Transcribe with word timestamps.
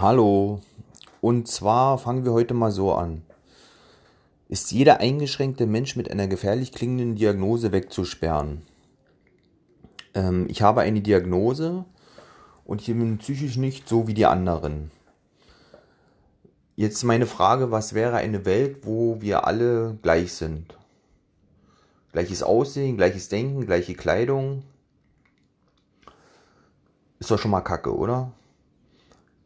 Hallo. 0.00 0.60
Und 1.20 1.46
zwar 1.46 1.98
fangen 1.98 2.24
wir 2.24 2.32
heute 2.32 2.52
mal 2.52 2.72
so 2.72 2.94
an. 2.94 3.22
Ist 4.48 4.72
jeder 4.72 4.98
eingeschränkte 4.98 5.66
Mensch 5.66 5.94
mit 5.94 6.10
einer 6.10 6.26
gefährlich 6.26 6.72
klingenden 6.72 7.14
Diagnose 7.14 7.70
wegzusperren? 7.70 8.62
Ähm, 10.14 10.46
ich 10.50 10.62
habe 10.62 10.80
eine 10.80 11.00
Diagnose 11.00 11.84
und 12.64 12.80
ich 12.80 12.88
bin 12.88 13.18
psychisch 13.18 13.56
nicht 13.56 13.88
so 13.88 14.08
wie 14.08 14.14
die 14.14 14.26
anderen. 14.26 14.90
Jetzt 16.74 17.04
meine 17.04 17.26
Frage, 17.26 17.70
was 17.70 17.94
wäre 17.94 18.16
eine 18.16 18.44
Welt, 18.44 18.84
wo 18.84 19.20
wir 19.20 19.46
alle 19.46 19.96
gleich 20.02 20.32
sind? 20.32 20.76
Gleiches 22.10 22.42
Aussehen, 22.42 22.96
gleiches 22.96 23.28
Denken, 23.28 23.64
gleiche 23.64 23.94
Kleidung. 23.94 24.64
Ist 27.20 27.30
doch 27.30 27.38
schon 27.38 27.52
mal 27.52 27.60
kacke, 27.60 27.96
oder? 27.96 28.32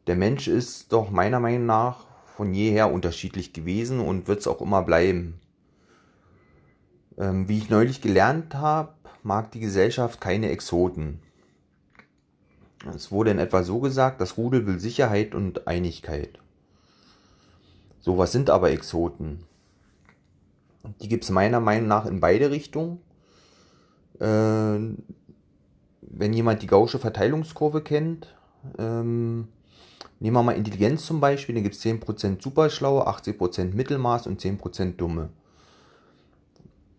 Der 0.09 0.17
Mensch 0.17 0.49
ist 0.49 0.95
doch 0.95 1.11
meiner 1.11 1.39
Meinung 1.39 1.67
nach 1.67 2.07
von 2.35 2.55
jeher 2.55 2.91
unterschiedlich 2.91 3.53
gewesen 3.53 4.01
und 4.01 4.27
wird 4.27 4.41
es 4.41 4.47
auch 4.47 4.63
immer 4.63 4.81
bleiben. 4.81 5.39
Ähm, 7.19 7.47
wie 7.47 7.59
ich 7.59 7.69
neulich 7.69 8.01
gelernt 8.01 8.55
habe, 8.55 8.95
mag 9.23 9.51
die 9.51 9.61
Gesellschaft 9.61 10.19
keine 10.19 10.49
Exoten. 10.49 11.21
Es 12.95 13.13
wurde 13.13 13.33
in 13.33 13.39
etwa 13.39 13.63
so 13.63 13.81
gesagt, 13.81 14.23
das 14.23 14.39
Rudel 14.39 14.67
will 14.67 14.79
Sicherheit 14.79 15.35
und 15.35 15.69
Einigkeit. 15.69 16.39
So, 18.01 18.17
was 18.17 18.33
sind 18.33 18.49
aber 18.49 18.71
Exoten? 18.71 19.45
Die 21.03 21.09
gibt 21.09 21.25
es 21.25 21.31
meiner 21.31 21.61
Meinung 21.61 21.87
nach 21.87 22.07
in 22.07 22.21
beide 22.21 22.51
Richtungen. 22.51 23.03
Äh, 24.21 24.79
wenn 26.01 26.33
jemand 26.33 26.63
die 26.63 26.67
Gausche 26.67 26.99
Verteilungskurve 26.99 27.83
kennt, 27.83 28.35
ähm, 28.79 29.49
Nehmen 30.21 30.37
wir 30.37 30.43
mal 30.43 30.53
Intelligenz 30.53 31.07
zum 31.07 31.21
Beispiel, 31.21 31.55
da 31.55 31.61
gibt 31.61 31.77
es 31.77 31.85
10% 31.85 32.43
Superschlaue, 32.43 33.07
80% 33.07 33.75
Mittelmaß 33.75 34.27
und 34.27 34.41
10% 34.41 34.97
Dumme. 34.97 35.31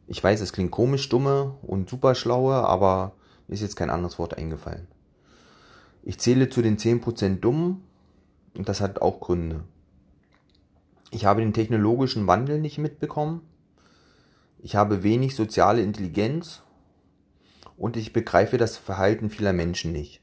Ich 0.07 0.23
weiß, 0.23 0.41
es 0.41 0.53
klingt 0.53 0.71
komisch, 0.71 1.09
Dumme 1.09 1.55
und 1.61 1.89
Superschlaue, 1.89 2.55
aber 2.55 3.13
mir 3.47 3.55
ist 3.55 3.61
jetzt 3.61 3.75
kein 3.75 3.89
anderes 3.89 4.17
Wort 4.19 4.37
eingefallen. 4.37 4.87
Ich 6.01 6.17
zähle 6.17 6.49
zu 6.49 6.61
den 6.61 6.77
10% 6.77 7.41
Dummen 7.41 7.83
und 8.57 8.69
das 8.69 8.79
hat 8.81 9.01
auch 9.01 9.19
Gründe. 9.19 9.63
Ich 11.11 11.25
habe 11.25 11.41
den 11.41 11.53
technologischen 11.53 12.25
Wandel 12.27 12.59
nicht 12.59 12.77
mitbekommen. 12.77 13.41
Ich 14.59 14.75
habe 14.75 15.03
wenig 15.03 15.35
soziale 15.35 15.81
Intelligenz 15.81 16.61
und 17.77 17.97
ich 17.97 18.13
begreife 18.13 18.57
das 18.57 18.77
Verhalten 18.77 19.29
vieler 19.29 19.53
Menschen 19.53 19.91
nicht. 19.91 20.21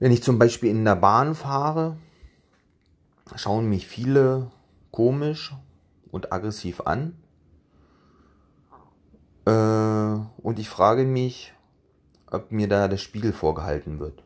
Wenn 0.00 0.12
ich 0.12 0.22
zum 0.22 0.38
Beispiel 0.38 0.70
in 0.70 0.84
der 0.86 0.96
Bahn 0.96 1.34
fahre, 1.34 1.98
schauen 3.36 3.68
mich 3.68 3.86
viele 3.86 4.50
komisch 4.90 5.54
und 6.10 6.32
aggressiv 6.32 6.80
an. 6.80 7.12
Äh, 9.44 10.40
und 10.42 10.58
ich 10.58 10.70
frage 10.70 11.04
mich, 11.04 11.52
ob 12.30 12.50
mir 12.50 12.66
da 12.66 12.88
der 12.88 12.96
Spiegel 12.96 13.34
vorgehalten 13.34 14.00
wird. 14.00 14.24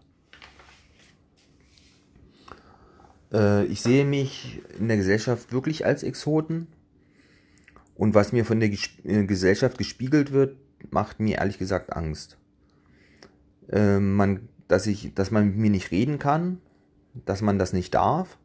Äh, 3.32 3.64
ich 3.64 3.80
sehe 3.80 4.04
mich 4.04 4.62
in 4.78 4.86
der 4.86 4.96
Gesellschaft 4.96 5.52
wirklich 5.52 5.84
als 5.84 6.04
Exoten. 6.04 6.68
Und 7.96 8.14
was 8.14 8.30
mir 8.30 8.44
von 8.44 8.60
der 8.60 8.70
äh, 8.70 9.26
Gesellschaft 9.26 9.76
gespiegelt 9.76 10.30
wird, 10.30 10.56
macht 10.90 11.18
mir 11.18 11.38
ehrlich 11.38 11.58
gesagt 11.58 11.92
Angst. 11.92 12.38
man 13.72 14.48
dass 14.68 14.86
ich, 14.86 15.14
dass 15.14 15.30
man 15.30 15.46
mit 15.46 15.56
mir 15.56 15.70
nicht 15.70 15.90
reden 15.90 16.18
kann, 16.18 16.58
dass 17.26 17.42
man 17.42 17.58
das 17.58 17.72
nicht 17.72 17.94
darf 17.94 18.38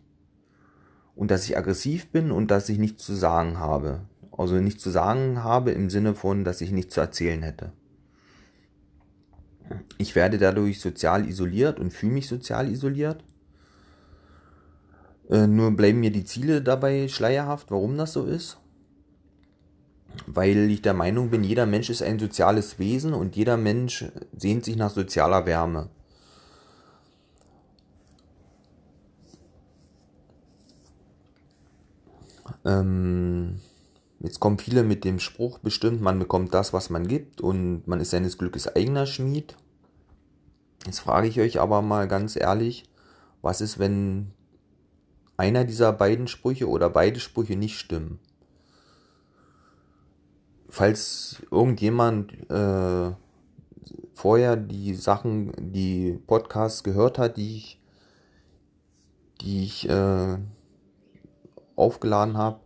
und 1.15 1.31
dass 1.31 1.45
ich 1.45 1.57
aggressiv 1.57 2.07
bin 2.07 2.31
und 2.31 2.51
dass 2.51 2.69
ich 2.69 2.77
nichts 2.77 3.03
zu 3.03 3.13
sagen 3.13 3.59
habe. 3.59 4.01
Also 4.31 4.55
nichts 4.55 4.81
zu 4.81 4.89
sagen 4.89 5.43
habe 5.43 5.71
im 5.71 5.89
Sinne 5.89 6.15
von, 6.15 6.43
dass 6.43 6.61
ich 6.61 6.71
nichts 6.71 6.93
zu 6.93 7.01
erzählen 7.01 7.43
hätte. 7.43 7.73
Ich 9.97 10.15
werde 10.15 10.37
dadurch 10.37 10.79
sozial 10.79 11.27
isoliert 11.27 11.79
und 11.79 11.91
fühle 11.91 12.13
mich 12.13 12.27
sozial 12.27 12.69
isoliert. 12.71 13.23
Äh, 15.29 15.47
nur 15.47 15.71
bleiben 15.71 15.99
mir 15.99 16.11
die 16.11 16.23
Ziele 16.23 16.61
dabei 16.61 17.07
schleierhaft, 17.07 17.69
warum 17.69 17.97
das 17.97 18.13
so 18.13 18.25
ist. 18.25 18.57
Weil 20.25 20.71
ich 20.71 20.81
der 20.81 20.93
Meinung 20.93 21.29
bin, 21.29 21.43
jeder 21.43 21.65
Mensch 21.65 21.89
ist 21.89 22.01
ein 22.01 22.17
soziales 22.17 22.79
Wesen 22.79 23.13
und 23.13 23.35
jeder 23.35 23.57
Mensch 23.57 24.05
sehnt 24.35 24.65
sich 24.65 24.75
nach 24.75 24.89
sozialer 24.89 25.45
Wärme. 25.45 25.89
Ähm, 32.65 33.59
jetzt 34.19 34.39
kommen 34.39 34.57
viele 34.57 34.83
mit 34.83 35.03
dem 35.03 35.19
Spruch 35.19 35.59
bestimmt, 35.59 36.01
man 36.01 36.19
bekommt 36.19 36.53
das, 36.53 36.73
was 36.73 36.89
man 36.89 37.07
gibt 37.07 37.41
und 37.41 37.87
man 37.87 37.99
ist 37.99 38.11
seines 38.11 38.37
Glückes 38.37 38.73
eigener 38.75 39.05
Schmied. 39.05 39.55
Jetzt 40.85 40.99
frage 40.99 41.27
ich 41.27 41.39
euch 41.39 41.59
aber 41.59 41.81
mal 41.81 42.07
ganz 42.07 42.35
ehrlich, 42.35 42.85
was 43.41 43.61
ist, 43.61 43.79
wenn 43.79 44.31
einer 45.37 45.63
dieser 45.63 45.93
beiden 45.93 46.27
Sprüche 46.27 46.67
oder 46.67 46.89
beide 46.89 47.19
Sprüche 47.19 47.55
nicht 47.55 47.77
stimmen? 47.77 48.19
Falls 50.69 51.41
irgendjemand 51.49 52.33
äh, 52.49 53.11
vorher 54.13 54.55
die 54.57 54.93
Sachen, 54.95 55.53
die 55.71 56.19
Podcasts 56.27 56.83
gehört 56.83 57.17
hat, 57.17 57.37
die 57.37 57.55
ich, 57.55 57.81
die 59.41 59.63
ich 59.63 59.89
äh, 59.89 60.37
aufgeladen 61.79 62.37
habe. 62.37 62.59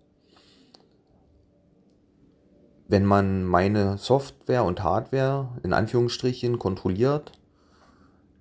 Wenn 2.87 3.05
man 3.05 3.45
meine 3.45 3.97
Software 3.97 4.63
und 4.63 4.83
Hardware 4.83 5.49
in 5.63 5.73
Anführungsstrichen 5.73 6.59
kontrolliert, 6.59 7.31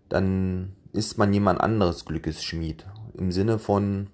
dann 0.09 0.72
ist 0.93 1.16
man 1.16 1.33
jemand 1.33 1.60
anderes 1.60 2.05
Glückesschmied. 2.05 2.87
Im 3.15 3.33
Sinne 3.33 3.59
von, 3.59 4.09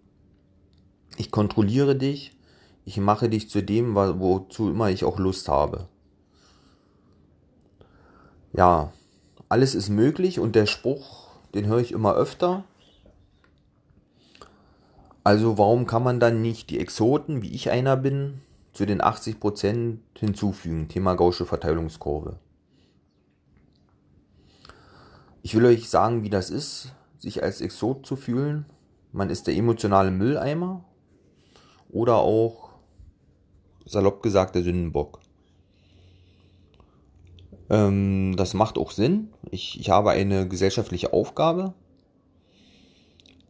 ich 1.16 1.30
kontrolliere 1.30 1.96
dich, 1.96 2.36
ich 2.84 2.98
mache 2.98 3.28
dich 3.28 3.50
zu 3.50 3.62
dem, 3.62 3.94
wozu 3.94 4.70
immer 4.70 4.90
ich 4.90 5.04
auch 5.04 5.18
Lust 5.18 5.48
habe. 5.48 5.88
Ja, 8.52 8.92
alles 9.48 9.74
ist 9.74 9.88
möglich 9.88 10.40
und 10.40 10.54
der 10.54 10.66
Spruch, 10.66 11.28
den 11.54 11.66
höre 11.66 11.80
ich 11.80 11.92
immer 11.92 12.14
öfter. 12.14 12.64
Also 15.28 15.58
warum 15.58 15.84
kann 15.84 16.02
man 16.02 16.20
dann 16.20 16.40
nicht 16.40 16.70
die 16.70 16.80
Exoten, 16.80 17.42
wie 17.42 17.50
ich 17.50 17.70
einer 17.70 17.98
bin, 17.98 18.40
zu 18.72 18.86
den 18.86 19.02
80% 19.02 19.98
hinzufügen? 20.18 20.88
Thema 20.88 21.16
Gausche 21.16 21.44
Verteilungskurve. 21.44 22.38
Ich 25.42 25.54
will 25.54 25.66
euch 25.66 25.90
sagen, 25.90 26.22
wie 26.22 26.30
das 26.30 26.48
ist, 26.48 26.94
sich 27.18 27.42
als 27.42 27.60
Exot 27.60 28.06
zu 28.06 28.16
fühlen. 28.16 28.64
Man 29.12 29.28
ist 29.28 29.46
der 29.46 29.54
emotionale 29.54 30.10
Mülleimer 30.10 30.82
oder 31.90 32.14
auch, 32.14 32.70
salopp 33.84 34.22
gesagt, 34.22 34.54
der 34.54 34.62
Sündenbock. 34.62 35.20
Ähm, 37.68 38.34
das 38.34 38.54
macht 38.54 38.78
auch 38.78 38.92
Sinn. 38.92 39.28
Ich, 39.50 39.78
ich 39.78 39.90
habe 39.90 40.08
eine 40.08 40.48
gesellschaftliche 40.48 41.12
Aufgabe, 41.12 41.74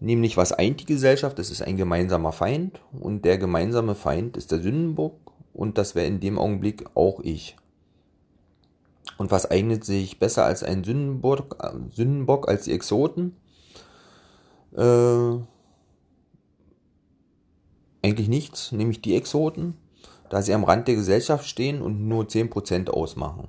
Nämlich, 0.00 0.36
was 0.36 0.52
eint 0.52 0.80
die 0.80 0.86
Gesellschaft? 0.86 1.38
Es 1.38 1.50
ist 1.50 1.62
ein 1.62 1.76
gemeinsamer 1.76 2.32
Feind 2.32 2.80
und 2.92 3.24
der 3.24 3.36
gemeinsame 3.38 3.94
Feind 3.94 4.36
ist 4.36 4.52
der 4.52 4.60
Sündenbock 4.60 5.32
und 5.52 5.76
das 5.76 5.94
wäre 5.94 6.06
in 6.06 6.20
dem 6.20 6.38
Augenblick 6.38 6.84
auch 6.94 7.20
ich. 7.20 7.56
Und 9.16 9.32
was 9.32 9.50
eignet 9.50 9.84
sich 9.84 10.20
besser 10.20 10.44
als 10.44 10.62
ein 10.62 10.84
Sündenbock, 10.84 11.56
Sündenbock 11.92 12.48
als 12.48 12.64
die 12.64 12.72
Exoten? 12.72 13.34
Äh, 14.76 15.40
eigentlich 18.02 18.28
nichts, 18.28 18.70
nämlich 18.70 19.00
die 19.02 19.16
Exoten, 19.16 19.74
da 20.30 20.42
sie 20.42 20.54
am 20.54 20.62
Rand 20.62 20.86
der 20.86 20.94
Gesellschaft 20.94 21.48
stehen 21.48 21.82
und 21.82 22.06
nur 22.06 22.24
10% 22.24 22.88
ausmachen. 22.90 23.48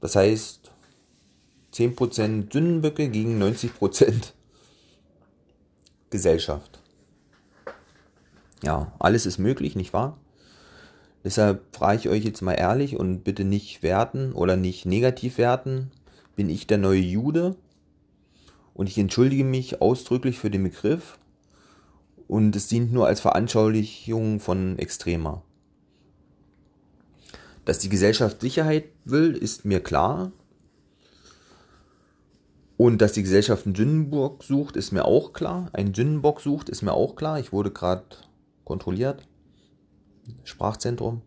Das 0.00 0.14
heißt, 0.14 0.70
10% 1.74 2.52
Sündenböcke 2.52 3.08
gegen 3.08 3.42
90% 3.42 4.32
Gesellschaft. 6.10 6.80
Ja, 8.62 8.92
alles 8.98 9.26
ist 9.26 9.38
möglich, 9.38 9.76
nicht 9.76 9.92
wahr? 9.92 10.18
Deshalb 11.24 11.74
frage 11.74 11.98
ich 11.98 12.08
euch 12.08 12.24
jetzt 12.24 12.40
mal 12.40 12.54
ehrlich 12.54 12.96
und 12.96 13.24
bitte 13.24 13.44
nicht 13.44 13.82
werten 13.82 14.32
oder 14.32 14.56
nicht 14.56 14.86
negativ 14.86 15.38
werten. 15.38 15.90
Bin 16.36 16.48
ich 16.48 16.66
der 16.66 16.78
neue 16.78 17.00
Jude? 17.00 17.56
Und 18.74 18.88
ich 18.88 18.98
entschuldige 18.98 19.42
mich 19.42 19.80
ausdrücklich 19.80 20.38
für 20.38 20.50
den 20.50 20.62
Begriff. 20.62 21.18
Und 22.28 22.54
es 22.54 22.68
dient 22.68 22.92
nur 22.92 23.06
als 23.06 23.20
Veranschaulichung 23.20 24.38
von 24.38 24.78
Extremer. 24.78 25.42
Dass 27.64 27.80
die 27.80 27.88
Gesellschaft 27.88 28.40
Sicherheit 28.40 28.84
will, 29.04 29.34
ist 29.34 29.64
mir 29.64 29.80
klar. 29.80 30.30
Und 32.86 33.02
dass 33.02 33.10
die 33.10 33.24
Gesellschaft 33.24 33.66
einen 33.66 33.74
Sündenbock 33.74 34.44
sucht, 34.44 34.76
ist 34.76 34.92
mir 34.92 35.06
auch 35.06 35.32
klar. 35.32 35.70
Ein 35.72 35.92
Sündenbock 35.92 36.40
sucht, 36.40 36.68
ist 36.68 36.82
mir 36.82 36.92
auch 36.92 37.16
klar. 37.16 37.40
Ich 37.40 37.52
wurde 37.52 37.72
gerade 37.72 38.04
kontrolliert. 38.62 39.26
Sprachzentrum. 40.44 41.22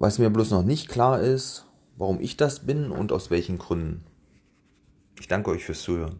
Was 0.00 0.18
mir 0.18 0.28
bloß 0.30 0.50
noch 0.50 0.64
nicht 0.64 0.88
klar 0.88 1.20
ist, 1.20 1.66
warum 1.96 2.18
ich 2.18 2.36
das 2.36 2.66
bin 2.66 2.90
und 2.90 3.12
aus 3.12 3.30
welchen 3.30 3.58
Gründen. 3.58 4.02
Ich 5.20 5.28
danke 5.28 5.50
euch 5.52 5.64
fürs 5.64 5.82
Zuhören. 5.82 6.18